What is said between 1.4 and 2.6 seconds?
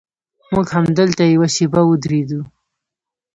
شېبه ودرېدو.